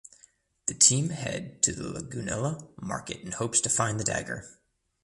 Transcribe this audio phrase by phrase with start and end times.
[0.65, 4.57] The team head to the Lagunilla market in hopes to find the dagger.